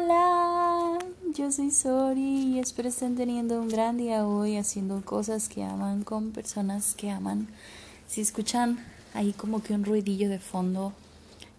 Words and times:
Hola, 0.00 0.96
yo 1.34 1.50
soy 1.50 1.72
Sori 1.72 2.20
y 2.20 2.58
espero 2.60 2.88
estén 2.88 3.16
teniendo 3.16 3.60
un 3.60 3.68
gran 3.68 3.96
día 3.96 4.24
hoy 4.28 4.56
haciendo 4.56 5.04
cosas 5.04 5.48
que 5.48 5.64
aman 5.64 6.04
con 6.04 6.30
personas 6.30 6.94
que 6.94 7.10
aman. 7.10 7.48
Si 8.06 8.20
escuchan 8.20 8.78
ahí 9.12 9.32
como 9.32 9.60
que 9.60 9.74
un 9.74 9.84
ruidillo 9.84 10.28
de 10.28 10.38
fondo 10.38 10.92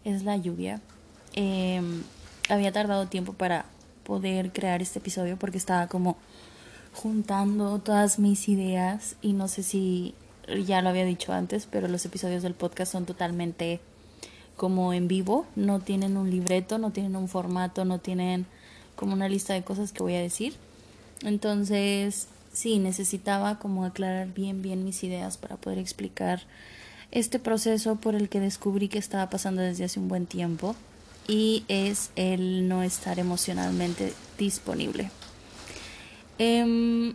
es 0.05 0.23
la 0.23 0.37
lluvia. 0.37 0.79
Em, 1.33 2.03
había 2.47 2.71
tardado 2.71 3.07
tiempo 3.07 3.33
para 3.33 3.65
poder 4.05 4.53
crear 4.53 4.81
este 4.81 4.99
episodio 4.99 5.35
porque 5.37 5.57
estaba 5.57 5.87
como 5.87 6.15
juntando 6.93 7.79
todas 7.79 8.19
mis 8.19 8.47
ideas 8.47 9.17
y 9.21 9.33
no 9.33 9.49
sé 9.49 9.63
si 9.63 10.15
ya 10.65 10.81
lo 10.81 10.89
había 10.89 11.03
dicho 11.03 11.33
antes, 11.33 11.67
pero 11.69 11.89
los 11.89 12.05
episodios 12.05 12.41
del 12.41 12.53
podcast 12.53 12.93
son 12.93 13.05
totalmente 13.05 13.81
como 14.59 14.91
en 14.91 15.07
vivo, 15.07 15.47
no 15.55 15.79
tienen 15.79 16.17
un 16.17 16.29
libreto, 16.29 16.79
no 16.79 16.91
tienen 16.91 17.15
un 17.15 17.29
formato, 17.29 17.85
no 17.85 17.99
tienen 17.99 18.45
como 18.97 19.13
una 19.13 19.29
lista 19.29 19.53
de 19.53 19.63
cosas 19.63 19.93
que 19.93 20.03
voy 20.03 20.15
a 20.15 20.21
decir. 20.21 20.53
Entonces, 21.23 22.27
sí, 22.51 22.77
necesitaba 22.77 23.57
como 23.57 23.85
aclarar 23.85 24.27
bien, 24.33 24.61
bien 24.61 24.83
mis 24.83 25.01
ideas 25.05 25.37
para 25.37 25.55
poder 25.55 25.79
explicar 25.79 26.41
este 27.11 27.39
proceso 27.39 27.95
por 27.95 28.15
el 28.15 28.27
que 28.27 28.41
descubrí 28.41 28.89
que 28.89 28.99
estaba 28.99 29.29
pasando 29.29 29.61
desde 29.61 29.85
hace 29.85 29.97
un 29.97 30.09
buen 30.09 30.25
tiempo 30.25 30.75
y 31.25 31.63
es 31.69 32.11
el 32.17 32.67
no 32.67 32.83
estar 32.83 33.17
emocionalmente 33.17 34.11
disponible. 34.37 35.09
Em, 36.37 37.13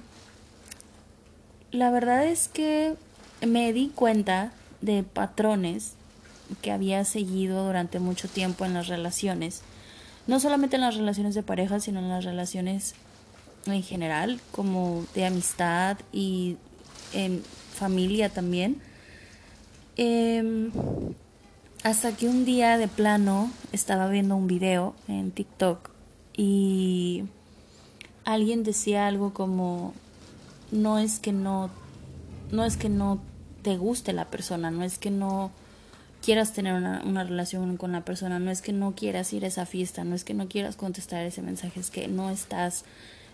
la 1.72 1.90
verdad 1.90 2.24
es 2.24 2.48
que 2.48 2.94
me 3.46 3.70
di 3.74 3.88
cuenta 3.94 4.50
de 4.80 5.02
patrones 5.02 5.92
que 6.62 6.72
había 6.72 7.04
seguido 7.04 7.64
durante 7.66 8.00
mucho 8.00 8.28
tiempo 8.28 8.64
en 8.64 8.74
las 8.74 8.88
relaciones. 8.88 9.62
No 10.26 10.40
solamente 10.40 10.76
en 10.76 10.82
las 10.82 10.96
relaciones 10.96 11.34
de 11.34 11.42
pareja, 11.42 11.80
sino 11.80 12.00
en 12.00 12.08
las 12.08 12.24
relaciones 12.24 12.94
en 13.66 13.82
general, 13.82 14.40
como 14.52 15.04
de 15.14 15.26
amistad 15.26 15.98
y 16.12 16.56
en 17.12 17.42
familia 17.74 18.28
también. 18.28 18.80
Em, 19.96 20.70
hasta 21.82 22.16
que 22.16 22.28
un 22.28 22.44
día 22.44 22.78
de 22.78 22.88
plano 22.88 23.50
estaba 23.72 24.08
viendo 24.08 24.36
un 24.36 24.46
video 24.46 24.94
en 25.06 25.30
TikTok 25.30 25.90
y 26.36 27.24
alguien 28.24 28.64
decía 28.64 29.06
algo 29.06 29.32
como 29.32 29.94
no 30.72 30.98
es 30.98 31.20
que 31.20 31.32
no 31.32 31.70
no 32.50 32.64
es 32.64 32.76
que 32.76 32.88
no 32.88 33.20
te 33.62 33.76
guste 33.76 34.12
la 34.12 34.26
persona, 34.26 34.70
no 34.70 34.82
es 34.82 34.98
que 34.98 35.10
no 35.10 35.50
quieras 36.24 36.54
tener 36.54 36.72
una, 36.72 37.24
relación 37.24 37.76
con 37.76 37.92
la 37.92 38.02
persona, 38.02 38.38
no 38.38 38.50
es 38.50 38.62
que 38.62 38.72
no 38.72 38.94
quieras 38.94 39.30
ir 39.34 39.44
a 39.44 39.48
esa 39.48 39.66
fiesta, 39.66 40.04
no 40.04 40.14
es 40.14 40.24
que 40.24 40.32
no 40.32 40.48
quieras 40.48 40.74
contestar 40.74 41.24
ese 41.26 41.42
mensaje, 41.42 41.78
es 41.78 41.90
que 41.90 42.08
no 42.08 42.30
estás 42.30 42.84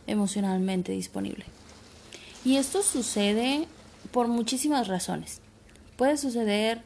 emocionalmente 0.09 0.91
disponible. 0.91 1.45
Y 2.45 2.57
esto 2.57 2.83
sucede 2.83 3.69
por 4.11 4.27
muchísimas 4.27 4.89
razones. 4.89 5.41
Puede 5.97 6.17
suceder 6.17 6.83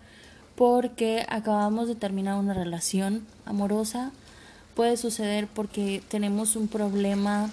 porque 0.57 1.25
acabamos 1.31 1.89
de 1.89 1.95
terminar 1.95 2.39
una 2.39 2.53
relación 2.53 3.27
amorosa, 3.47 4.13
puede 4.75 4.99
suceder 4.99 5.47
porque 5.47 6.03
tenemos 6.09 6.55
un 6.55 6.69
problema 6.69 7.51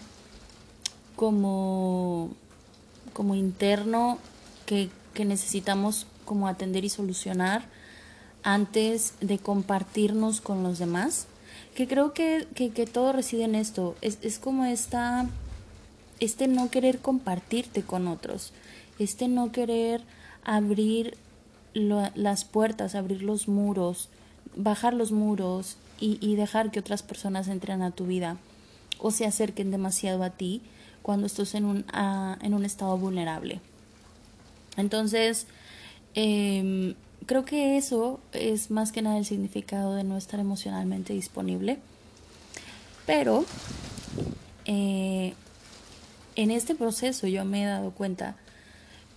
como, 1.16 2.32
como 3.14 3.34
interno 3.34 4.18
que, 4.66 4.90
que 5.14 5.24
necesitamos 5.24 6.06
como 6.26 6.50
atender 6.50 6.84
y 6.84 6.90
solucionar 6.90 7.64
antes 8.44 9.14
de 9.22 9.40
compartirnos 9.40 10.42
con 10.42 10.64
los 10.64 10.80
demás, 10.80 11.28
que 11.76 11.88
creo 11.88 12.14
que, 12.14 12.48
que, 12.56 12.86
todo 12.86 13.14
reside 13.14 13.44
en 13.44 13.56
esto, 13.56 13.96
es, 14.02 14.18
es 14.22 14.40
como 14.40 14.66
esta, 14.66 15.28
este 16.20 16.48
no 16.48 16.70
querer 16.70 17.00
compartirte 17.00 17.82
con 17.82 18.08
otros, 18.08 18.52
este 19.00 19.28
no 19.28 19.52
querer 19.52 20.02
abrir 20.44 21.18
las 21.74 22.44
puertas, 22.44 22.96
abrir 22.96 23.24
los 23.24 23.48
muros, 23.48 24.10
bajar 24.56 24.94
los 24.94 25.12
muros 25.12 25.78
y, 26.00 26.18
y 26.20 26.36
dejar 26.36 26.72
que 26.72 26.80
otras 26.80 27.04
personas 27.04 27.48
entren 27.48 27.82
a 27.82 27.92
tu 27.92 28.06
vida 28.06 28.38
o 29.00 29.12
se 29.12 29.26
acerquen 29.26 29.72
demasiado 29.72 30.24
a 30.24 30.32
ti 30.32 30.62
cuando 31.02 31.28
estás 31.28 31.56
en 31.56 31.66
un, 31.66 31.86
en 32.42 32.54
un 32.54 32.66
estado 32.66 32.98
vulnerable. 32.98 33.60
Entonces, 34.78 35.48
eh, 36.16 36.96
creo 37.26 37.46
que 37.46 37.78
eso 37.78 38.20
es 38.34 38.72
más 38.72 38.92
que 38.92 39.02
nada 39.02 39.18
el 39.18 39.26
significado 39.26 39.96
de 39.96 40.04
no 40.04 40.18
estar 40.18 40.40
emocionalmente 40.40 41.14
disponible. 41.14 41.80
Pero 43.06 43.46
eh, 44.66 45.34
en 46.36 46.52
este 46.52 46.76
proceso 46.76 47.28
yo 47.28 47.46
me 47.46 47.64
he 47.64 47.66
dado 47.66 47.92
cuenta 47.92 48.36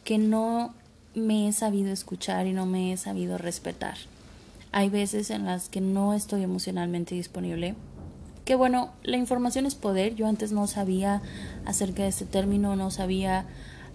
que 0.04 0.18
no 0.18 0.74
me 1.14 1.48
he 1.48 1.52
sabido 1.52 1.92
escuchar 1.92 2.46
y 2.46 2.52
no 2.52 2.66
me 2.66 2.92
he 2.92 2.96
sabido 2.96 3.38
respetar. 3.38 3.96
Hay 4.72 4.90
veces 4.90 5.30
en 5.30 5.44
las 5.44 5.68
que 5.68 5.80
no 5.80 6.14
estoy 6.14 6.42
emocionalmente 6.42 7.14
disponible. 7.14 7.74
Que 8.44 8.56
bueno, 8.56 8.90
la 9.02 9.16
información 9.16 9.64
es 9.64 9.74
poder. 9.74 10.16
Yo 10.16 10.26
antes 10.26 10.52
no 10.52 10.66
sabía 10.66 11.22
acerca 11.64 12.02
de 12.02 12.08
este 12.08 12.26
término, 12.26 12.76
no 12.76 12.90
sabía 12.90 13.46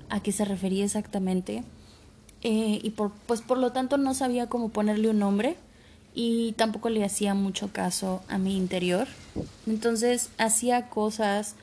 a 0.09 0.21
qué 0.21 0.31
se 0.31 0.45
refería 0.45 0.85
exactamente 0.85 1.63
eh, 2.41 2.79
y 2.81 2.91
por, 2.91 3.11
pues 3.27 3.41
por 3.41 3.57
lo 3.57 3.71
tanto 3.71 3.97
no 3.97 4.13
sabía 4.13 4.47
cómo 4.47 4.69
ponerle 4.69 5.09
un 5.09 5.19
nombre 5.19 5.57
y 6.13 6.53
tampoco 6.53 6.89
le 6.89 7.03
hacía 7.03 7.33
mucho 7.33 7.71
caso 7.71 8.21
a 8.27 8.37
mi 8.37 8.55
interior. 8.57 9.07
Entonces 9.67 10.29
hacía 10.37 10.89
cosas 10.89 11.55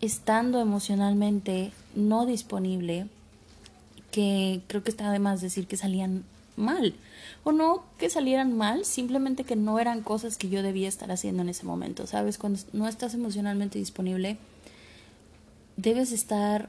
estando 0.00 0.60
emocionalmente 0.60 1.72
no 1.94 2.26
disponible 2.26 3.06
que 4.10 4.62
creo 4.68 4.82
que 4.82 4.90
está 4.90 5.10
de 5.10 5.18
más 5.18 5.40
decir 5.40 5.66
que 5.66 5.76
salían 5.76 6.24
mal. 6.56 6.94
O 7.44 7.52
no 7.52 7.84
que 7.98 8.10
salieran 8.10 8.56
mal, 8.56 8.84
simplemente 8.84 9.44
que 9.44 9.56
no 9.56 9.78
eran 9.78 10.02
cosas 10.02 10.36
que 10.36 10.48
yo 10.48 10.62
debía 10.62 10.88
estar 10.88 11.10
haciendo 11.10 11.42
en 11.42 11.48
ese 11.48 11.64
momento. 11.64 12.06
¿Sabes? 12.06 12.38
Cuando 12.38 12.60
no 12.72 12.88
estás 12.88 13.14
emocionalmente 13.14 13.78
disponible, 13.78 14.38
debes 15.76 16.12
estar, 16.12 16.68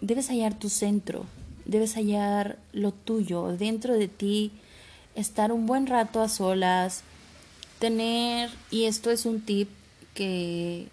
debes 0.00 0.28
hallar 0.28 0.58
tu 0.58 0.68
centro, 0.68 1.26
debes 1.66 1.94
hallar 1.94 2.58
lo 2.72 2.92
tuyo 2.92 3.56
dentro 3.56 3.94
de 3.94 4.08
ti, 4.08 4.52
estar 5.14 5.52
un 5.52 5.66
buen 5.66 5.86
rato 5.86 6.22
a 6.22 6.28
solas, 6.28 7.02
tener, 7.78 8.50
y 8.70 8.84
esto 8.84 9.10
es 9.10 9.26
un 9.26 9.40
tip 9.40 9.68
que 10.14 10.88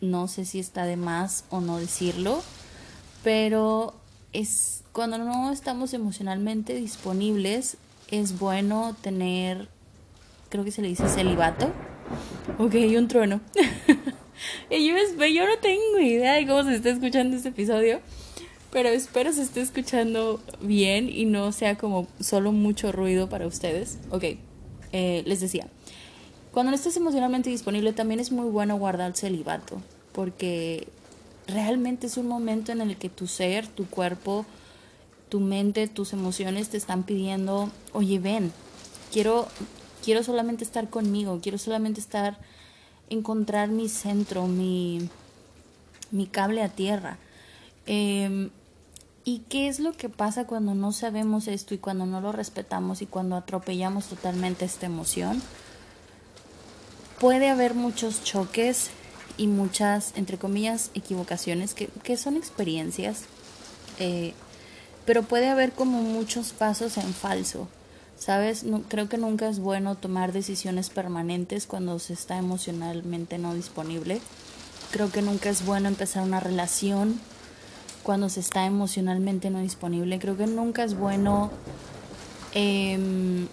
no 0.00 0.28
sé 0.28 0.44
si 0.44 0.58
está 0.58 0.84
de 0.84 0.96
más 0.96 1.44
o 1.50 1.60
no 1.60 1.78
decirlo, 1.78 2.42
pero 3.22 3.94
es 4.32 4.82
cuando 4.92 5.18
no 5.18 5.52
estamos 5.52 5.94
emocionalmente 5.94 6.74
disponibles, 6.74 7.76
es 8.10 8.38
bueno 8.38 8.96
tener, 9.00 9.68
creo 10.48 10.64
que 10.64 10.72
se 10.72 10.82
le 10.82 10.88
dice 10.88 11.08
celibato. 11.08 11.70
Ok, 12.58 12.74
un 12.96 13.06
trueno. 13.06 13.40
y 14.70 14.88
yo, 14.88 14.94
yo 15.26 15.46
no 15.46 15.58
tengo 15.60 16.00
idea 16.00 16.34
de 16.34 16.46
cómo 16.46 16.64
se 16.64 16.76
está 16.76 16.90
escuchando 16.90 17.36
este 17.36 17.50
episodio. 17.50 18.00
Pero 18.70 18.90
espero 18.90 19.32
se 19.32 19.42
esté 19.42 19.62
escuchando 19.62 20.40
bien 20.60 21.08
y 21.08 21.24
no 21.24 21.52
sea 21.52 21.78
como 21.78 22.06
solo 22.20 22.52
mucho 22.52 22.92
ruido 22.92 23.28
para 23.28 23.46
ustedes. 23.46 23.98
Ok, 24.10 24.24
eh, 24.92 25.22
les 25.24 25.40
decía, 25.40 25.68
cuando 26.52 26.70
no 26.70 26.76
estés 26.76 26.96
emocionalmente 26.96 27.50
disponible 27.50 27.92
también 27.92 28.20
es 28.20 28.30
muy 28.30 28.48
bueno 28.48 28.76
guardar 28.76 29.16
celibato, 29.16 29.80
porque 30.12 30.88
realmente 31.46 32.06
es 32.06 32.16
un 32.18 32.28
momento 32.28 32.72
en 32.72 32.80
el 32.82 32.96
que 32.96 33.08
tu 33.08 33.26
ser, 33.26 33.66
tu 33.66 33.86
cuerpo, 33.86 34.44
tu 35.28 35.40
mente, 35.40 35.88
tus 35.88 36.12
emociones 36.12 36.68
te 36.68 36.76
están 36.76 37.04
pidiendo, 37.04 37.70
oye, 37.92 38.18
ven, 38.18 38.52
quiero, 39.12 39.48
quiero 40.04 40.22
solamente 40.22 40.64
estar 40.64 40.90
conmigo, 40.90 41.40
quiero 41.42 41.58
solamente 41.58 42.00
estar, 42.00 42.38
encontrar 43.08 43.68
mi 43.68 43.88
centro, 43.88 44.46
mi, 44.46 45.08
mi 46.10 46.26
cable 46.26 46.62
a 46.62 46.68
tierra. 46.68 47.18
Eh, 47.86 48.50
¿Y 49.28 49.40
qué 49.50 49.68
es 49.68 49.78
lo 49.78 49.92
que 49.92 50.08
pasa 50.08 50.46
cuando 50.46 50.74
no 50.74 50.90
sabemos 50.90 51.48
esto 51.48 51.74
y 51.74 51.78
cuando 51.78 52.06
no 52.06 52.22
lo 52.22 52.32
respetamos 52.32 53.02
y 53.02 53.06
cuando 53.06 53.36
atropellamos 53.36 54.06
totalmente 54.06 54.64
esta 54.64 54.86
emoción? 54.86 55.42
Puede 57.20 57.50
haber 57.50 57.74
muchos 57.74 58.24
choques 58.24 58.88
y 59.36 59.46
muchas, 59.46 60.14
entre 60.16 60.38
comillas, 60.38 60.90
equivocaciones 60.94 61.74
que, 61.74 61.88
que 62.02 62.16
son 62.16 62.38
experiencias, 62.38 63.24
eh, 63.98 64.32
pero 65.04 65.24
puede 65.24 65.50
haber 65.50 65.72
como 65.72 66.00
muchos 66.00 66.54
pasos 66.54 66.96
en 66.96 67.12
falso. 67.12 67.68
¿Sabes? 68.16 68.64
Creo 68.88 69.10
que 69.10 69.18
nunca 69.18 69.46
es 69.50 69.58
bueno 69.58 69.94
tomar 69.94 70.32
decisiones 70.32 70.88
permanentes 70.88 71.66
cuando 71.66 71.98
se 71.98 72.14
está 72.14 72.38
emocionalmente 72.38 73.36
no 73.36 73.52
disponible. 73.52 74.22
Creo 74.90 75.12
que 75.12 75.20
nunca 75.20 75.50
es 75.50 75.66
bueno 75.66 75.88
empezar 75.88 76.22
una 76.22 76.40
relación 76.40 77.20
cuando 78.08 78.30
se 78.30 78.40
está 78.40 78.64
emocionalmente 78.64 79.50
no 79.50 79.60
disponible. 79.60 80.18
Creo 80.18 80.34
que 80.34 80.46
nunca 80.46 80.82
es 80.82 80.96
bueno 80.96 81.50
em, 82.54 83.48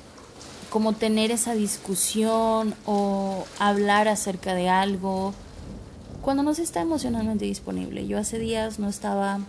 como 0.70 0.94
tener 0.94 1.30
esa 1.30 1.56
discusión 1.56 2.74
o 2.86 3.44
hablar 3.60 4.08
acerca 4.08 4.56
de 4.56 4.70
algo 4.70 5.34
cuando 6.22 6.42
no 6.42 6.54
se 6.54 6.64
está 6.64 6.80
emocionalmente 6.80 7.44
disponible. 7.44 8.08
Yo 8.08 8.18
hace 8.18 8.40
días 8.40 8.80
no 8.80 8.88
estaba, 8.88 9.42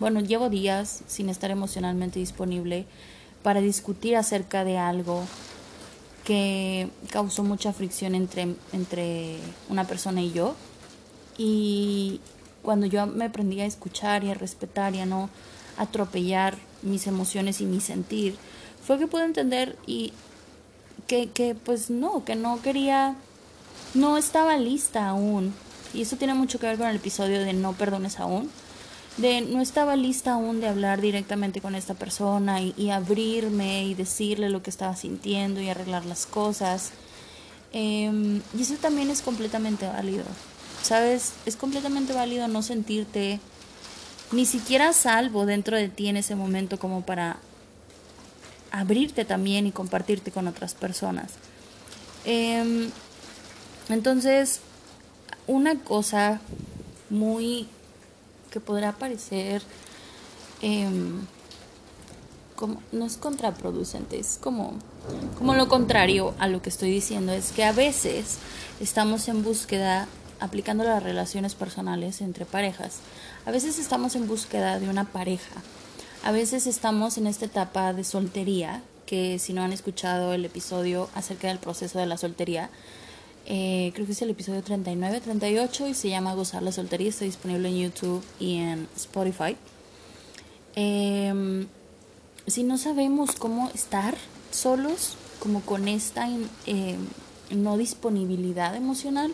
bueno, 0.00 0.20
llevo 0.20 0.48
días 0.48 1.02
sin 1.06 1.28
estar 1.28 1.50
emocionalmente 1.50 2.18
disponible 2.18 2.86
para 3.42 3.60
discutir 3.60 4.16
acerca 4.16 4.64
de 4.64 4.78
algo 4.78 5.22
que 6.24 6.88
causó 7.10 7.44
mucha 7.44 7.74
fricción 7.74 8.14
entre, 8.14 8.54
entre 8.72 9.36
una 9.68 9.84
persona 9.84 10.22
y 10.22 10.32
yo. 10.32 10.54
Y 11.36 12.22
cuando 12.66 12.86
yo 12.86 13.06
me 13.06 13.24
aprendí 13.24 13.62
a 13.62 13.64
escuchar 13.64 14.22
y 14.24 14.30
a 14.30 14.34
respetar 14.34 14.94
y 14.94 15.00
a 15.00 15.06
no 15.06 15.30
atropellar 15.78 16.56
mis 16.82 17.06
emociones 17.06 17.62
y 17.62 17.64
mi 17.64 17.80
sentir, 17.80 18.36
fue 18.86 18.98
que 18.98 19.06
pude 19.06 19.24
entender 19.24 19.76
y 19.86 20.12
que, 21.06 21.30
que 21.30 21.54
pues 21.54 21.88
no, 21.88 22.24
que 22.26 22.36
no 22.36 22.60
quería, 22.60 23.16
no 23.94 24.18
estaba 24.18 24.58
lista 24.58 25.08
aún. 25.08 25.54
Y 25.94 26.02
eso 26.02 26.16
tiene 26.16 26.34
mucho 26.34 26.58
que 26.58 26.66
ver 26.66 26.76
con 26.76 26.88
el 26.88 26.96
episodio 26.96 27.40
de 27.40 27.54
No 27.54 27.72
perdones 27.72 28.20
aún 28.20 28.50
de 29.16 29.40
no 29.40 29.62
estaba 29.62 29.96
lista 29.96 30.32
aún 30.32 30.60
de 30.60 30.68
hablar 30.68 31.00
directamente 31.00 31.60
con 31.60 31.74
esta 31.74 31.94
persona 31.94 32.60
y, 32.60 32.90
abrirme 32.90 33.84
y 33.84 33.94
decirle 33.94 34.50
lo 34.50 34.62
que 34.62 34.70
estaba 34.70 34.94
sintiendo 34.94 35.60
y 35.60 35.68
arreglar 35.68 36.04
las 36.04 36.26
cosas. 36.26 36.90
Em, 37.72 38.42
y 38.56 38.62
eso 38.62 38.74
también 38.74 39.10
es 39.10 39.22
completamente 39.22 39.86
válido. 39.86 40.24
¿Sabes? 40.82 41.32
Es 41.46 41.56
completamente 41.56 42.12
válido 42.12 42.48
no 42.48 42.62
sentirte 42.62 43.40
ni 44.32 44.44
siquiera 44.44 44.92
salvo 44.92 45.46
dentro 45.46 45.76
de 45.76 45.88
ti 45.88 46.08
en 46.08 46.16
ese 46.16 46.34
momento 46.34 46.78
como 46.78 47.02
para 47.02 47.38
abrirte 48.70 49.24
también 49.24 49.66
y 49.66 49.72
compartirte 49.72 50.30
con 50.30 50.48
otras 50.48 50.74
personas. 50.74 51.32
Em, 52.24 52.90
entonces, 53.88 54.60
una 55.46 55.78
cosa 55.78 56.40
muy 57.08 57.68
que 58.50 58.60
podrá 58.60 58.92
parecer 58.92 59.62
em, 60.60 61.20
como 62.56 62.82
no 62.90 63.04
es 63.04 63.16
contraproducente, 63.16 64.18
es 64.18 64.38
como, 64.40 64.74
como 65.38 65.54
lo 65.54 65.68
contrario 65.68 66.34
a 66.38 66.48
lo 66.48 66.62
que 66.62 66.70
estoy 66.70 66.90
diciendo, 66.90 67.32
es 67.32 67.52
que 67.52 67.64
a 67.64 67.72
veces 67.72 68.38
estamos 68.80 69.28
en 69.28 69.44
búsqueda, 69.44 70.08
aplicando 70.40 70.84
las 70.84 71.02
relaciones 71.02 71.54
personales 71.54 72.20
entre 72.20 72.44
parejas, 72.44 72.98
a 73.44 73.50
veces 73.50 73.78
estamos 73.78 74.16
en 74.16 74.26
búsqueda 74.26 74.78
de 74.78 74.88
una 74.88 75.04
pareja, 75.04 75.62
a 76.24 76.32
veces 76.32 76.66
estamos 76.66 77.18
en 77.18 77.26
esta 77.26 77.46
etapa 77.46 77.92
de 77.92 78.04
soltería, 78.04 78.82
que 79.06 79.38
si 79.38 79.52
no 79.52 79.62
han 79.62 79.72
escuchado 79.72 80.32
el 80.32 80.44
episodio 80.44 81.08
acerca 81.14 81.48
del 81.48 81.58
proceso 81.58 81.98
de 81.98 82.06
la 82.06 82.16
soltería, 82.16 82.70
eh, 83.48 83.92
creo 83.94 84.06
que 84.06 84.12
es 84.12 84.22
el 84.22 84.30
episodio 84.30 84.60
39, 84.62 85.20
38 85.20 85.86
y 85.86 85.94
se 85.94 86.08
llama 86.08 86.34
Gozar 86.34 86.64
la 86.64 86.72
soltería. 86.72 87.08
Está 87.08 87.24
disponible 87.24 87.68
en 87.68 87.78
YouTube 87.78 88.24
y 88.40 88.56
en 88.56 88.88
Spotify. 88.96 89.56
Em, 90.74 91.68
si 92.46 92.64
no 92.64 92.76
sabemos 92.76 93.32
cómo 93.36 93.70
estar 93.72 94.16
solos, 94.50 95.16
como 95.38 95.60
con 95.62 95.86
esta 95.86 96.28
em, 96.66 96.98
no 97.50 97.76
disponibilidad 97.76 98.74
emocional, 98.74 99.32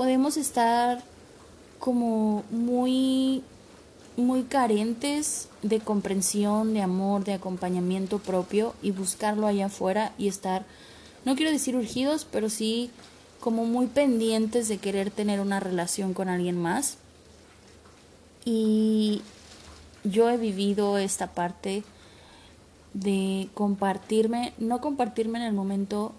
podemos 0.00 0.38
estar 0.38 1.02
como 1.78 2.42
muy 2.50 3.44
muy 4.16 4.44
carentes 4.44 5.50
de 5.60 5.78
comprensión, 5.80 6.72
de 6.72 6.80
amor, 6.80 7.24
de 7.24 7.34
acompañamiento 7.34 8.18
propio 8.18 8.72
y 8.80 8.92
buscarlo 8.92 9.46
allá 9.46 9.66
afuera 9.66 10.14
y 10.16 10.28
estar 10.28 10.64
no 11.26 11.36
quiero 11.36 11.52
decir 11.52 11.76
urgidos, 11.76 12.24
pero 12.24 12.48
sí 12.48 12.90
como 13.40 13.66
muy 13.66 13.88
pendientes 13.88 14.68
de 14.68 14.78
querer 14.78 15.10
tener 15.10 15.38
una 15.38 15.60
relación 15.60 16.14
con 16.14 16.30
alguien 16.30 16.56
más. 16.56 16.96
Y 18.46 19.20
yo 20.04 20.30
he 20.30 20.38
vivido 20.38 20.96
esta 20.96 21.26
parte 21.26 21.84
de 22.94 23.50
compartirme, 23.52 24.54
no 24.56 24.80
compartirme 24.80 25.40
en 25.40 25.44
el 25.44 25.52
momento 25.52 26.14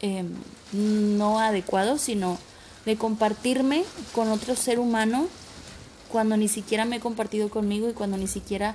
em, 0.00 0.32
no 0.72 1.40
adecuado, 1.40 1.98
sino 1.98 2.38
de 2.86 2.96
compartirme 2.96 3.84
con 4.14 4.28
otro 4.28 4.56
ser 4.56 4.78
humano 4.78 5.28
cuando 6.10 6.36
ni 6.36 6.48
siquiera 6.48 6.84
me 6.84 6.96
he 6.96 7.00
compartido 7.00 7.48
conmigo 7.50 7.88
y 7.88 7.92
cuando 7.92 8.16
ni 8.16 8.26
siquiera 8.26 8.74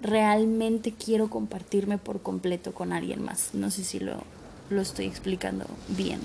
realmente 0.00 0.92
quiero 0.92 1.28
compartirme 1.28 1.98
por 1.98 2.22
completo 2.22 2.72
con 2.72 2.92
alguien 2.92 3.22
más. 3.22 3.50
No 3.54 3.70
sé 3.70 3.84
si 3.84 3.98
lo, 3.98 4.22
lo 4.70 4.80
estoy 4.82 5.06
explicando 5.06 5.66
bien. 5.88 6.20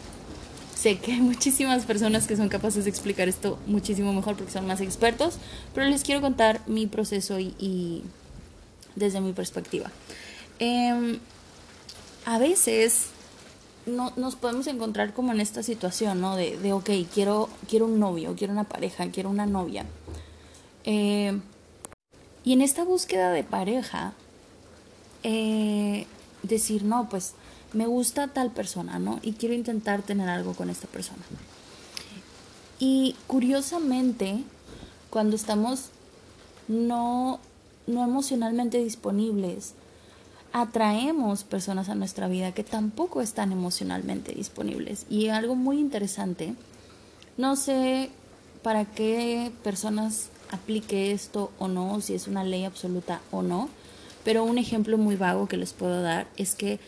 Sé 0.76 0.98
que 0.98 1.14
hay 1.14 1.22
muchísimas 1.22 1.86
personas 1.86 2.28
que 2.28 2.36
son 2.36 2.50
capaces 2.50 2.84
de 2.84 2.90
explicar 2.90 3.30
esto 3.30 3.58
muchísimo 3.68 4.12
mejor 4.14 4.36
porque 4.36 4.52
son 4.52 4.68
más 4.68 4.82
expertos, 4.82 5.36
pero 5.74 5.88
les 5.88 6.04
quiero 6.04 6.20
contar 6.20 6.62
mi 6.68 6.88
proceso 6.88 7.40
y, 7.40 8.04
desde 8.96 9.22
mi 9.22 9.34
perspectiva. 9.34 9.92
Em, 10.60 11.20
a 12.26 12.38
veces 12.38 13.13
no, 13.86 14.14
nos 14.16 14.36
podemos 14.36 14.68
encontrar 14.68 15.14
como 15.14 15.32
en 15.32 15.40
esta 15.40 15.64
situación, 15.64 16.22
¿no? 16.22 16.36
De, 16.36 16.58
de 16.58 16.74
ok, 16.74 16.90
quiero, 17.14 17.50
quiero 17.70 17.86
un 17.86 18.00
novio, 18.00 18.36
quiero 18.38 18.54
una 18.54 18.64
pareja, 18.64 19.10
quiero 19.10 19.30
una 19.30 19.46
novia. 19.46 19.86
Em, 20.84 21.42
y 22.44 22.54
en 22.54 22.62
esta 22.62 22.84
búsqueda 22.84 23.32
de 23.32 23.44
pareja, 23.44 24.14
eh, 25.24 26.06
decir, 26.44 26.84
no, 26.84 27.10
pues 27.10 27.34
me 27.72 27.88
gusta 27.88 28.28
tal 28.28 28.52
persona, 28.52 29.00
¿no? 29.00 29.20
Y 29.22 29.34
quiero 29.34 29.56
intentar 29.56 30.02
tener 30.02 30.30
algo 30.30 30.54
con 30.54 30.70
esta 30.70 30.88
persona. 30.88 31.24
Y 32.80 33.16
curiosamente, 33.28 34.44
cuando 35.10 35.36
estamos 35.36 35.90
no, 36.68 37.40
no 37.88 38.04
emocionalmente 38.04 38.78
disponibles, 38.84 39.74
atraemos 40.54 41.44
personas 41.44 41.90
a 41.90 41.96
nuestra 41.96 42.28
vida 42.28 42.54
que 42.54 42.64
tampoco 42.64 43.22
están 43.22 43.52
emocionalmente 43.52 44.34
disponibles. 44.34 45.08
Y 45.10 45.30
algo 45.30 45.56
muy 45.56 45.80
interesante, 45.80 46.54
no 47.38 47.56
sé 47.56 48.12
para 48.62 48.86
qué 48.86 49.52
personas 49.64 50.30
aplique 50.52 51.12
esto 51.12 51.52
o 51.58 51.68
no, 51.68 52.00
si 52.00 52.14
es 52.14 52.28
una 52.28 52.44
ley 52.44 52.64
absoluta 52.66 53.20
o 53.32 53.42
no, 53.42 53.68
pero 54.24 54.44
un 54.44 54.60
ejemplo 54.60 54.98
muy 55.00 55.16
vago 55.16 55.48
que 55.48 55.58
les 55.58 55.74
puedo 55.74 56.02
dar 56.02 56.28
es 56.38 56.54
que 56.54 56.80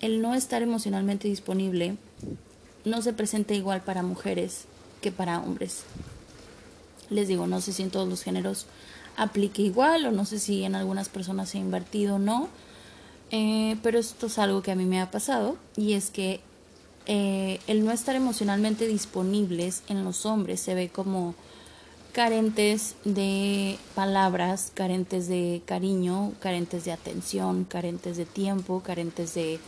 el 0.00 0.22
no 0.22 0.34
estar 0.34 0.62
emocionalmente 0.62 1.28
disponible 1.28 1.96
no 2.86 3.02
se 3.02 3.12
presenta 3.12 3.52
igual 3.52 3.82
para 3.82 4.02
mujeres 4.02 4.64
que 5.02 5.12
para 5.12 5.40
hombres. 5.40 5.82
Les 7.10 7.28
digo, 7.28 7.46
no 7.46 7.60
sé 7.60 7.74
si 7.74 7.82
en 7.82 7.90
todos 7.90 8.08
los 8.08 8.22
géneros 8.22 8.66
aplique 9.18 9.60
igual 9.60 10.06
o 10.06 10.10
no 10.10 10.24
sé 10.24 10.38
si 10.38 10.64
en 10.64 10.74
algunas 10.74 11.10
personas 11.10 11.50
se 11.50 11.58
ha 11.58 11.60
invertido 11.60 12.14
o 12.16 12.18
no, 12.18 12.48
eh, 13.30 13.76
pero 13.82 13.98
esto 13.98 14.26
es 14.26 14.38
algo 14.38 14.62
que 14.62 14.72
a 14.72 14.74
mí 14.74 14.84
me 14.84 15.00
ha 15.00 15.10
pasado 15.10 15.56
y 15.76 15.92
es 15.92 16.10
que 16.10 16.40
eh, 17.06 17.60
el 17.66 17.84
no 17.84 17.92
estar 17.92 18.16
emocionalmente 18.16 18.86
disponibles 18.86 19.82
en 19.88 20.04
los 20.04 20.26
hombres 20.26 20.60
se 20.60 20.74
ve 20.74 20.88
como 20.88 21.34
carentes 22.12 22.96
de 23.04 23.78
palabras, 23.94 24.72
carentes 24.74 25.28
de 25.28 25.62
cariño, 25.64 26.32
carentes 26.40 26.84
de 26.84 26.92
atención, 26.92 27.64
carentes 27.64 28.16
de 28.16 28.26
tiempo, 28.26 28.82
carentes 28.84 29.34
de 29.34 29.60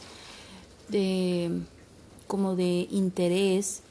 de 0.89 1.51
como 2.27 2.57
de 2.57 2.89
interés. 2.91 3.83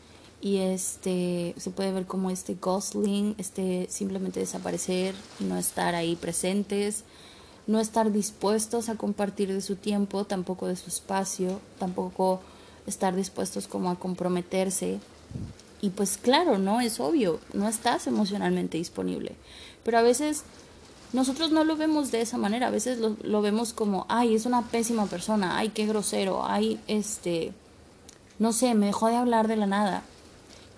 Y 0.42 0.58
este 0.58 1.54
se 1.58 1.70
puede 1.70 1.92
ver 1.92 2.08
como 2.08 2.32
este 2.32 2.56
gosling 2.56 3.36
este 3.38 3.88
simplemente 3.90 4.40
desaparecer 4.40 5.14
y 5.40 5.44
no 5.44 5.58
estar 5.58 5.94
ahí 5.94 6.16
presentes 6.16 7.04
no 7.72 7.80
estar 7.80 8.12
dispuestos 8.12 8.90
a 8.90 8.96
compartir 8.96 9.54
de 9.54 9.62
su 9.62 9.76
tiempo 9.76 10.26
tampoco 10.26 10.68
de 10.68 10.76
su 10.76 10.90
espacio 10.90 11.62
tampoco 11.80 12.42
estar 12.88 13.16
dispuestos 13.16 13.68
como 13.68 13.90
a 13.90 14.00
comprometerse. 14.00 15.00
Y 15.82 15.92
pues 15.92 16.18
claro 16.18 16.58
no 16.58 16.82
es 16.82 17.00
obvio 17.00 17.40
no 17.54 17.68
estás 17.68 18.08
emocionalmente 18.08 18.78
disponible. 18.78 19.36
Pero 19.84 19.98
a 19.98 20.02
veces 20.02 20.44
nosotros 21.14 21.52
no 21.52 21.64
lo 21.64 21.76
vemos 21.76 22.12
de 22.12 22.22
esa 22.22 22.38
manera, 22.38 22.68
a 22.68 22.72
veces 22.72 23.00
lo, 23.00 23.42
vemos 23.42 23.74
como, 23.74 24.06
ay, 24.08 24.36
es 24.36 24.46
una 24.46 24.62
pésima 24.62 25.08
persona, 25.08 25.58
ay, 25.58 25.70
qué 25.70 25.86
grosero, 25.86 26.46
ay, 26.46 26.80
este, 26.88 27.52
no 28.40 28.54
sé, 28.54 28.74
me 28.76 28.86
dejó 28.86 29.08
de 29.08 29.18
hablar 29.18 29.50
de 29.50 29.58
la 29.58 29.68
nada. 29.68 30.04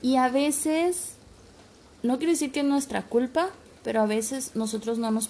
Y 0.02 0.16
a 0.16 0.30
veces, 0.30 1.14
no 2.02 2.18
quiero 2.18 2.32
decir 2.32 2.52
que 2.52 2.62
es 2.62 2.66
nuestra 2.66 3.04
culpa, 3.04 3.50
pero 3.84 4.02
a 4.02 4.08
veces 4.08 4.56
nosotros 4.56 4.98
no 4.98 5.12
nos, 5.12 5.30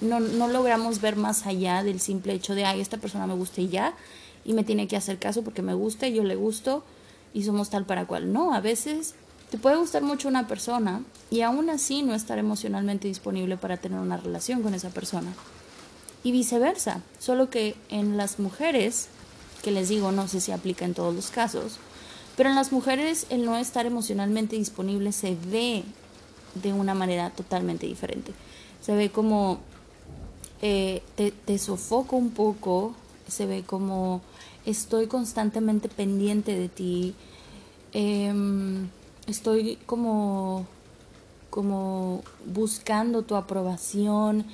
no, 0.00 0.20
no 0.20 0.48
logramos 0.48 1.00
ver 1.00 1.16
más 1.16 1.46
allá 1.46 1.82
del 1.82 2.00
simple 2.00 2.32
hecho 2.32 2.54
de, 2.54 2.64
ay, 2.64 2.80
esta 2.80 2.98
persona 2.98 3.26
me 3.26 3.34
gusta 3.34 3.60
y 3.60 3.68
ya, 3.68 3.94
y 4.44 4.54
me 4.54 4.64
tiene 4.64 4.88
que 4.88 4.96
hacer 4.96 5.18
caso 5.18 5.42
porque 5.42 5.62
me 5.62 5.74
gusta 5.74 6.08
y 6.08 6.14
yo 6.14 6.24
le 6.24 6.36
gusto 6.36 6.84
y 7.34 7.44
somos 7.44 7.70
tal 7.70 7.84
para 7.84 8.06
cual. 8.06 8.32
No, 8.32 8.54
a 8.54 8.60
veces 8.60 9.14
te 9.50 9.58
puede 9.58 9.76
gustar 9.76 10.02
mucho 10.02 10.28
una 10.28 10.46
persona 10.46 11.02
y 11.30 11.42
aún 11.42 11.70
así 11.70 12.02
no 12.02 12.14
estar 12.14 12.38
emocionalmente 12.38 13.08
disponible 13.08 13.56
para 13.56 13.76
tener 13.76 13.98
una 13.98 14.16
relación 14.16 14.62
con 14.62 14.74
esa 14.74 14.90
persona. 14.90 15.32
Y 16.24 16.32
viceversa, 16.32 17.02
solo 17.18 17.48
que 17.48 17.76
en 17.88 18.16
las 18.16 18.38
mujeres, 18.38 19.08
que 19.62 19.70
les 19.70 19.88
digo 19.88 20.12
no 20.12 20.28
sé 20.28 20.40
si 20.40 20.52
aplica 20.52 20.84
en 20.84 20.94
todos 20.94 21.14
los 21.14 21.30
casos, 21.30 21.78
Pero 22.36 22.50
en 22.50 22.54
las 22.54 22.70
mujeres 22.70 23.26
el 23.30 23.44
no 23.44 23.56
estar 23.56 23.84
emocionalmente 23.84 24.54
disponible 24.54 25.10
se 25.10 25.36
ve 25.50 25.82
de 26.54 26.72
una 26.72 26.94
manera 26.94 27.30
totalmente 27.30 27.86
diferente. 27.86 28.32
Se 28.80 28.94
ve 28.94 29.10
como 29.10 29.58
eh, 30.62 31.02
te, 31.16 31.30
te 31.30 31.58
sofoco 31.58 32.16
un 32.16 32.30
poco, 32.30 32.94
se 33.28 33.46
ve 33.46 33.62
como 33.62 34.20
estoy 34.64 35.06
constantemente 35.06 35.88
pendiente 35.88 36.58
de 36.58 36.68
ti, 36.68 37.14
em, 37.92 38.88
estoy 39.26 39.76
como, 39.86 40.66
como 41.50 42.22
buscando 42.46 43.22
tu 43.22 43.36
aprobación 43.36 44.44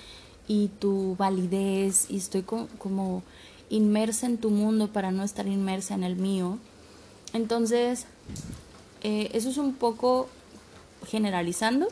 y 0.47 0.69
tu 0.69 1.17
validez 1.17 2.11
y 2.11 2.19
estoy 2.19 2.43
como 2.43 3.23
inmersa 3.71 4.27
en 4.27 4.39
tu 4.39 4.51
mundo 4.51 4.89
para 4.89 5.11
no 5.11 5.25
estar 5.25 5.47
inmersa 5.47 5.95
en 5.95 6.05
el 6.05 6.17
mío. 6.17 6.59
Entonces, 7.33 8.07
eh, 9.03 9.31
eso 9.33 9.51
es 9.51 9.59
un 9.59 9.75
poco 9.75 10.29
generalizando, 11.07 11.89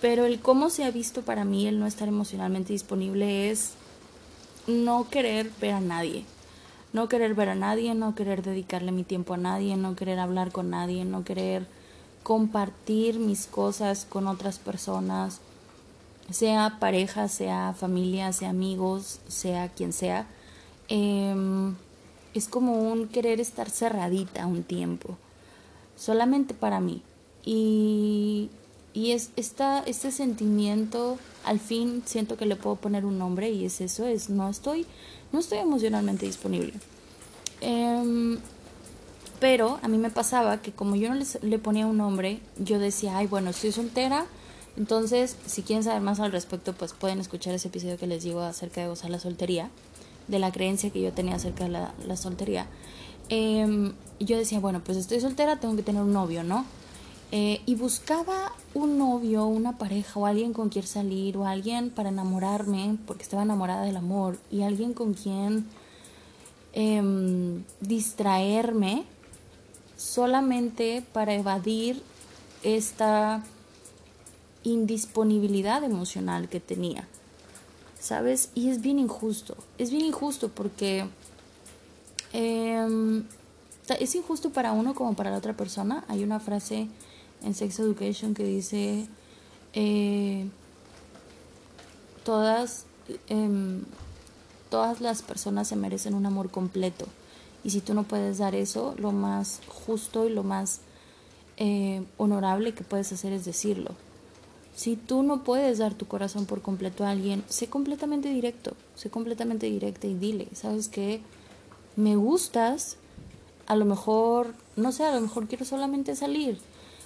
pero 0.00 0.24
el 0.24 0.40
cómo 0.40 0.70
se 0.70 0.84
ha 0.84 0.90
visto 0.90 1.22
para 1.22 1.44
mí 1.44 1.66
el 1.66 1.78
no 1.78 1.86
estar 1.86 2.08
emocionalmente 2.08 2.72
disponible 2.72 3.50
es 3.50 3.72
no 4.66 5.08
querer 5.10 5.50
ver 5.60 5.74
a 5.74 5.80
nadie. 5.80 6.24
No 6.92 7.08
querer 7.08 7.34
ver 7.34 7.50
a 7.50 7.54
nadie, 7.54 7.94
no 7.94 8.14
querer 8.14 8.42
dedicarle 8.42 8.90
mi 8.90 9.04
tiempo 9.04 9.34
a 9.34 9.36
nadie, 9.36 9.76
no 9.76 9.94
querer 9.94 10.18
hablar 10.18 10.50
con 10.50 10.70
nadie, 10.70 11.04
no 11.04 11.22
querer 11.22 11.66
compartir 12.24 13.18
mis 13.18 13.46
cosas 13.46 14.06
con 14.08 14.26
otras 14.26 14.58
personas, 14.58 15.40
sea 16.30 16.78
pareja, 16.80 17.28
sea 17.28 17.74
familia, 17.78 18.32
sea 18.32 18.50
amigos, 18.50 19.20
sea 19.28 19.68
quien 19.68 19.92
sea. 19.92 20.26
Em, 20.88 21.76
es 22.34 22.48
como 22.48 22.74
un 22.74 23.08
querer 23.08 23.40
estar 23.40 23.70
cerradita 23.70 24.46
un 24.46 24.64
tiempo, 24.64 25.16
solamente 25.96 26.54
para 26.54 26.80
mí. 26.80 27.02
Y, 27.44 28.50
y 28.92 29.12
es 29.12 29.30
esta, 29.36 29.80
este 29.80 30.10
sentimiento, 30.10 31.18
al 31.44 31.60
fin 31.60 32.02
siento 32.06 32.36
que 32.36 32.46
le 32.46 32.56
puedo 32.56 32.76
poner 32.76 33.04
un 33.04 33.18
nombre 33.18 33.50
y 33.50 33.64
es 33.64 33.80
eso, 33.80 34.06
es 34.06 34.30
no 34.30 34.48
estoy, 34.48 34.86
no 35.32 35.38
estoy 35.38 35.58
emocionalmente 35.58 36.26
disponible. 36.26 36.72
Em, 37.60 38.38
pero 39.38 39.78
a 39.82 39.88
mí 39.88 39.96
me 39.96 40.10
pasaba 40.10 40.60
que 40.60 40.72
como 40.72 40.96
yo 40.96 41.14
no 41.14 41.22
le 41.42 41.58
ponía 41.58 41.86
un 41.86 41.98
nombre, 41.98 42.40
yo 42.58 42.78
decía, 42.78 43.16
ay, 43.16 43.26
bueno, 43.26 43.50
estoy 43.50 43.72
soltera, 43.72 44.26
entonces 44.76 45.36
si 45.46 45.62
quieren 45.62 45.84
saber 45.84 46.02
más 46.02 46.20
al 46.20 46.32
respecto, 46.32 46.72
pues 46.72 46.92
pueden 46.92 47.20
escuchar 47.20 47.54
ese 47.54 47.68
episodio 47.68 47.96
que 47.96 48.06
les 48.06 48.24
digo 48.24 48.40
acerca 48.40 48.80
de 48.80 48.88
gozar 48.88 49.10
la 49.10 49.20
soltería, 49.20 49.70
de 50.26 50.38
la 50.38 50.52
creencia 50.52 50.90
que 50.90 51.00
yo 51.00 51.12
tenía 51.12 51.36
acerca 51.36 51.64
de 51.64 51.70
la, 51.70 51.94
la 52.06 52.16
soltería. 52.16 52.66
Eh, 53.28 53.92
yo 54.18 54.36
decía, 54.36 54.58
bueno, 54.58 54.82
pues 54.84 54.98
estoy 54.98 55.20
soltera, 55.20 55.60
tengo 55.60 55.76
que 55.76 55.82
tener 55.82 56.02
un 56.02 56.12
novio, 56.12 56.42
¿no? 56.42 56.66
Eh, 57.32 57.62
y 57.64 57.76
buscaba 57.76 58.52
un 58.74 58.98
novio, 58.98 59.46
una 59.46 59.78
pareja 59.78 60.18
o 60.18 60.26
alguien 60.26 60.52
con 60.52 60.68
quien 60.68 60.86
salir 60.86 61.36
o 61.36 61.46
alguien 61.46 61.90
para 61.90 62.08
enamorarme, 62.08 62.96
porque 63.06 63.22
estaba 63.22 63.44
enamorada 63.44 63.82
del 63.82 63.96
amor, 63.96 64.38
y 64.50 64.62
alguien 64.62 64.94
con 64.94 65.14
quien 65.14 65.66
em, 66.72 67.62
distraerme 67.80 69.04
solamente 69.96 71.04
para 71.12 71.34
evadir 71.34 72.02
esta 72.64 73.44
indisponibilidad 74.64 75.84
emocional 75.84 76.48
que 76.48 76.58
tenía. 76.58 77.06
¿Sabes? 78.00 78.50
Y 78.54 78.70
es 78.70 78.80
bien 78.80 78.98
injusto. 78.98 79.56
Es 79.78 79.90
bien 79.90 80.04
injusto 80.04 80.48
porque 80.48 81.06
em, 82.32 83.24
es 84.00 84.14
injusto 84.14 84.50
para 84.50 84.72
uno 84.72 84.94
como 84.94 85.14
para 85.14 85.30
la 85.30 85.36
otra 85.36 85.52
persona. 85.52 86.04
Hay 86.08 86.24
una 86.24 86.40
frase 86.40 86.88
en 87.42 87.54
Sex 87.54 87.78
Education 87.80 88.34
que 88.34 88.44
dice, 88.44 89.06
eh, 89.72 90.46
todas, 92.24 92.86
em, 93.28 93.84
todas 94.68 95.00
las 95.00 95.22
personas 95.22 95.68
se 95.68 95.76
merecen 95.76 96.14
un 96.14 96.26
amor 96.26 96.50
completo. 96.50 97.06
Y 97.62 97.70
si 97.70 97.80
tú 97.80 97.94
no 97.94 98.04
puedes 98.04 98.38
dar 98.38 98.54
eso, 98.54 98.94
lo 98.98 99.12
más 99.12 99.60
justo 99.68 100.26
y 100.26 100.30
lo 100.30 100.42
más 100.42 100.80
eh, 101.56 102.02
honorable 102.16 102.72
que 102.72 102.84
puedes 102.84 103.12
hacer 103.12 103.32
es 103.32 103.44
decirlo. 103.44 103.90
Si 104.74 104.96
tú 104.96 105.22
no 105.22 105.44
puedes 105.44 105.78
dar 105.78 105.92
tu 105.92 106.06
corazón 106.06 106.46
por 106.46 106.62
completo 106.62 107.04
a 107.04 107.10
alguien, 107.10 107.44
sé 107.48 107.68
completamente 107.68 108.30
directo, 108.30 108.74
sé 108.94 109.10
completamente 109.10 109.66
directa 109.66 110.06
y 110.06 110.14
dile, 110.14 110.48
¿sabes 110.54 110.88
qué? 110.88 111.20
Me 111.96 112.16
gustas, 112.16 112.96
a 113.66 113.76
lo 113.76 113.84
mejor, 113.84 114.54
no 114.76 114.90
sé, 114.90 115.04
a 115.04 115.14
lo 115.14 115.20
mejor 115.20 115.48
quiero 115.48 115.66
solamente 115.66 116.16
salir, 116.16 116.58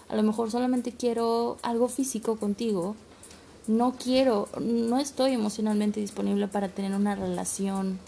a 0.08 0.16
lo 0.16 0.22
mejor 0.22 0.50
solamente 0.50 0.92
quiero 0.92 1.56
algo 1.62 1.88
físico 1.88 2.36
contigo, 2.36 2.94
no 3.66 3.92
quiero, 3.92 4.48
no 4.60 4.98
estoy 4.98 5.32
emocionalmente 5.32 6.00
disponible 6.00 6.48
para 6.48 6.68
tener 6.68 6.94
una 6.94 7.14
relación 7.14 7.98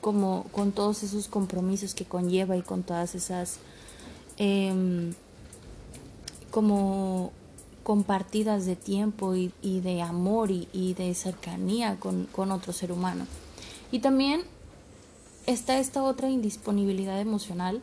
como 0.00 0.44
con 0.52 0.72
todos 0.72 1.02
esos 1.02 1.28
compromisos 1.28 1.94
que 1.94 2.04
conlleva 2.04 2.56
y 2.56 2.62
con 2.62 2.82
todas 2.82 3.14
esas 3.14 3.56
em, 4.36 5.14
como 6.50 7.32
compartidas 7.82 8.66
de 8.66 8.76
tiempo 8.76 9.34
y, 9.34 9.50
de 9.62 10.02
amor 10.02 10.50
y, 10.50 10.94
de 10.94 11.14
cercanía 11.14 11.98
con, 11.98 12.26
con, 12.26 12.50
otro 12.50 12.72
ser 12.72 12.92
humano. 12.92 13.26
Y 13.92 14.00
también 14.00 14.42
está 15.46 15.78
esta 15.78 16.02
otra 16.02 16.28
indisponibilidad 16.28 17.20
emocional 17.20 17.80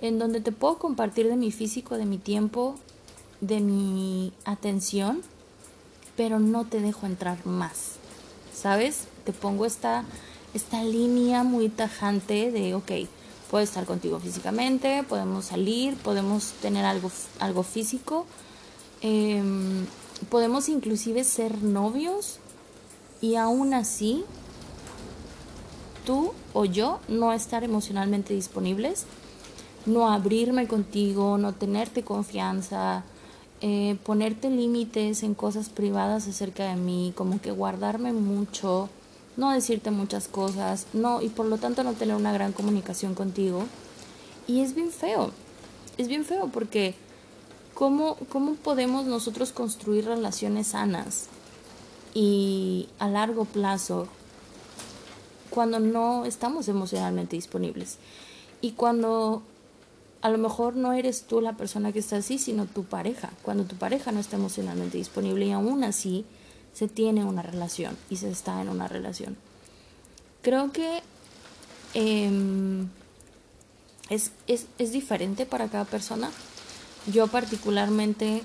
en 0.00 0.18
donde 0.18 0.40
te 0.40 0.52
puedo 0.52 0.78
compartir 0.78 1.28
de 1.28 1.36
mi 1.36 1.50
físico, 1.50 1.96
de 1.96 2.06
mi 2.06 2.18
tiempo, 2.18 2.76
de 3.40 3.60
mi 3.60 4.32
atención, 4.44 5.22
pero 6.16 6.38
no 6.38 6.64
te 6.64 6.80
dejo 6.80 7.06
entrar 7.06 7.44
más. 7.46 7.92
¿Sabes? 8.54 9.04
Te 9.24 9.32
pongo 9.32 9.66
esta, 9.66 10.04
esta 10.54 10.82
línea 10.82 11.42
muy 11.42 11.68
tajante 11.68 12.50
de, 12.50 12.74
ok, 12.74 12.92
puedo 13.50 13.62
estar 13.62 13.84
contigo 13.84 14.18
físicamente, 14.18 15.02
podemos 15.02 15.46
salir, 15.46 15.96
podemos 15.96 16.52
tener 16.62 16.84
algo, 16.84 17.10
algo 17.38 17.62
físico, 17.62 18.26
em, 19.02 19.86
podemos 20.30 20.68
inclusive 20.68 21.22
ser 21.24 21.62
novios 21.62 22.38
y 23.20 23.36
aún 23.36 23.74
así 23.74 24.24
tú 26.04 26.32
o 26.54 26.64
yo 26.64 27.00
no 27.08 27.32
estar 27.32 27.64
emocionalmente 27.64 28.32
disponibles 28.32 29.04
no 29.86 30.10
abrirme 30.10 30.66
contigo, 30.66 31.38
no 31.38 31.52
tenerte 31.52 32.02
confianza, 32.02 33.04
eh, 33.60 33.96
ponerte 34.04 34.50
límites 34.50 35.22
en 35.22 35.34
cosas 35.34 35.68
privadas 35.68 36.28
acerca 36.28 36.68
de 36.68 36.76
mí, 36.76 37.12
como 37.16 37.40
que 37.40 37.52
guardarme 37.52 38.12
mucho, 38.12 38.90
no 39.36 39.52
decirte 39.52 39.90
muchas 39.90 40.28
cosas, 40.28 40.86
no, 40.92 41.22
y 41.22 41.28
por 41.28 41.46
lo 41.46 41.58
tanto 41.58 41.82
no 41.82 41.92
tener 41.94 42.16
una 42.16 42.32
gran 42.32 42.52
comunicación 42.52 43.14
contigo. 43.14 43.64
Y 44.46 44.60
es 44.60 44.74
bien 44.74 44.90
feo, 44.90 45.30
es 45.98 46.08
bien 46.08 46.24
feo 46.24 46.48
porque 46.52 46.94
¿cómo, 47.74 48.16
cómo 48.30 48.54
podemos 48.54 49.06
nosotros 49.06 49.52
construir 49.52 50.04
relaciones 50.04 50.68
sanas 50.68 51.28
y 52.14 52.88
a 52.98 53.08
largo 53.08 53.44
plazo 53.44 54.08
cuando 55.50 55.80
no 55.80 56.24
estamos 56.24 56.68
emocionalmente 56.68 57.36
disponibles? 57.36 57.98
Y 58.60 58.72
cuando 58.72 59.42
a 60.22 60.30
lo 60.30 60.38
mejor 60.38 60.76
no 60.76 60.92
eres 60.92 61.22
tú 61.22 61.40
la 61.40 61.56
persona 61.56 61.92
que 61.92 61.98
está 61.98 62.16
así, 62.16 62.38
sino 62.38 62.66
tu 62.66 62.84
pareja. 62.84 63.30
Cuando 63.42 63.64
tu 63.64 63.76
pareja 63.76 64.12
no 64.12 64.20
está 64.20 64.36
emocionalmente 64.36 64.98
disponible 64.98 65.46
y 65.46 65.52
aún 65.52 65.84
así 65.84 66.24
se 66.72 66.88
tiene 66.88 67.24
una 67.24 67.42
relación 67.42 67.96
y 68.10 68.16
se 68.16 68.30
está 68.30 68.60
en 68.60 68.68
una 68.68 68.88
relación. 68.88 69.36
Creo 70.42 70.72
que 70.72 71.02
em, 71.94 72.88
es, 74.10 74.32
es, 74.46 74.66
es 74.78 74.92
diferente 74.92 75.46
para 75.46 75.68
cada 75.68 75.84
persona. 75.84 76.30
Yo 77.12 77.28
particularmente 77.28 78.42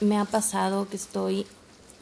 me 0.00 0.18
ha 0.18 0.24
pasado 0.24 0.88
que 0.88 0.96
estoy 0.96 1.46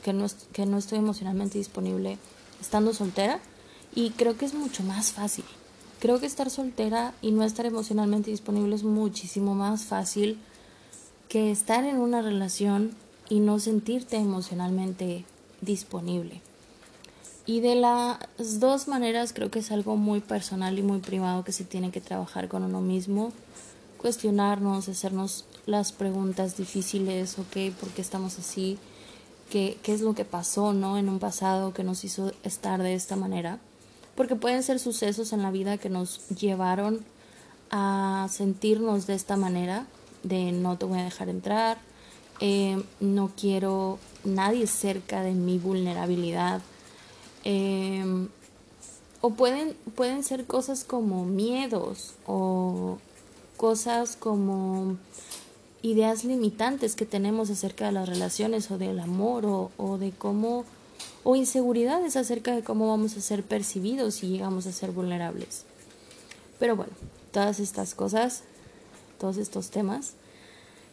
que 0.03 0.13
no, 0.13 0.27
que 0.53 0.67
no 0.67 0.77
estoy 0.77 0.99
emocionalmente 0.99 1.59
disponible 1.59 2.19
estando 2.61 2.93
soltera 2.93 3.41
y 3.95 4.11
creo 4.11 4.37
que 4.37 4.45
es 4.45 4.55
mucho 4.55 4.83
más 4.83 5.13
fácil 5.13 5.45
Creo 6.05 6.21
que 6.21 6.27
estar 6.27 6.51
soltera 6.51 7.15
y 7.23 7.31
no 7.31 7.45
estar 7.45 7.65
emocionalmente 7.65 8.31
disponible 8.31 8.77
es 8.77 8.85
muchísimo 8.85 9.55
más 9.55 9.85
fácil 9.85 10.39
que 11.31 11.51
estar 11.51 11.83
en 11.85 11.97
una 11.97 12.21
relación 12.21 12.91
y 13.31 13.41
no 13.41 13.59
sentirte 13.59 14.19
emocionalmente 14.19 15.25
disponible. 15.63 16.43
Y 17.47 17.61
de 17.61 17.77
las 17.77 18.19
dos 18.61 18.87
maneras 18.87 19.33
creo 19.33 19.51
que 19.51 19.61
es 19.61 19.73
algo 19.73 19.97
muy 19.97 20.21
personal 20.21 20.79
y 20.79 20.83
muy 20.83 20.99
privado 20.99 21.43
que 21.43 21.53
se 21.53 21.65
tiene 21.65 21.91
que 21.91 22.03
trabajar 22.03 22.49
con 22.49 22.65
uno 22.65 22.83
mismo, 22.83 23.33
cuestionarnos, 23.97 24.91
hacernos 24.91 25.47
las 25.65 25.93
preguntas 25.93 26.59
difíciles, 26.59 27.39
ok, 27.39 27.75
¿por 27.81 27.89
qué 27.95 28.03
estamos 28.03 28.39
así? 28.39 28.77
¿Qué, 29.49 29.79
qué 29.83 29.95
es 29.95 30.03
lo 30.03 30.15
que 30.15 30.27
pasó, 30.27 30.75
no? 30.75 30.99
En 30.99 31.09
un 31.09 31.19
pasado 31.19 31.73
que 31.73 31.83
nos 31.83 32.05
hizo 32.05 32.31
estar 32.43 32.83
de 32.83 32.93
esta 32.93 33.17
manera 33.17 33.59
porque 34.17 34.37
pueden 34.37 34.63
ser 34.63 34.79
sucesos 34.79 35.33
en 35.33 35.43
la 35.43 35.51
vida 35.51 35.79
que 35.79 35.89
nos 35.89 36.29
llevaron 36.29 37.05
a 37.71 38.29
sentirnos 38.31 39.07
de 39.07 39.15
esta 39.15 39.37
manera, 39.37 39.87
de 40.23 40.53
no 40.53 40.79
te 40.79 40.87
voy 40.87 41.01
a 41.01 41.05
dejar 41.05 41.29
entrar, 41.29 41.79
eh, 42.41 42.83
no 43.01 43.33
quiero 43.37 43.99
nadie 44.25 44.67
cerca 44.67 45.23
de 45.23 45.33
mi 45.33 45.59
vulnerabilidad. 45.59 46.63
Eh, 47.45 48.29
o 49.21 49.31
pueden, 49.31 49.75
pueden 49.95 50.23
ser 50.23 50.45
cosas 50.45 50.85
como 50.85 51.25
miedos 51.25 52.15
o 52.27 52.99
cosas 53.57 54.17
como 54.17 54.99
ideas 55.81 56.25
limitantes 56.25 56.95
que 56.95 57.07
tenemos 57.07 57.49
acerca 57.51 57.87
de 57.87 57.93
las 57.93 58.09
relaciones 58.09 58.71
o 58.71 58.79
del 58.79 59.01
amor 59.01 59.47
o, 59.47 59.71
o 59.79 59.99
de 59.99 60.11
cómo 60.11 60.65
o 61.25 61.35
inseguridades 61.35 62.17
acerca 62.17 62.55
de 62.55 62.63
cómo 62.63 62.89
vamos 62.89 63.17
a 63.17 63.21
ser 63.21 63.43
percibidos 63.43 64.15
si 64.17 64.29
llegamos 64.29 64.67
a 64.67 64.73
ser 64.73 64.93
vulnerables. 64.93 65.65
Pero 66.59 66.77
bueno, 66.77 66.93
todas 67.33 67.59
estas 67.59 67.95
cosas, 67.95 68.43
todos 69.19 69.39
estos 69.39 69.71
temas 69.71 70.13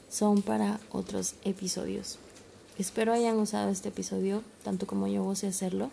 son 0.10 0.42
para 0.42 0.80
otros 0.92 1.36
episodios. 1.44 2.18
Espero 2.80 3.14
hayan 3.14 3.38
usado 3.38 3.70
este 3.70 3.90
episodio 3.90 4.42
tanto 4.64 4.88
como 4.88 5.08
yo 5.08 5.30
a 5.30 5.34
hacerlo 5.34 5.92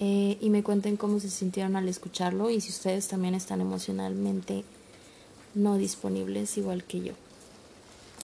eh, 0.00 0.38
y 0.40 0.50
me 0.50 0.62
cuenten 0.62 0.96
cómo 0.96 1.20
se 1.20 1.30
sintieron 1.30 1.76
al 1.76 1.88
escucharlo 1.88 2.50
y 2.50 2.60
si 2.60 2.70
ustedes 2.70 3.06
también 3.08 3.34
están 3.34 3.60
emocionalmente 3.60 4.64
no 5.54 5.76
disponibles 5.76 6.56
igual 6.56 6.84
que 6.84 7.00
yo. 7.00 7.12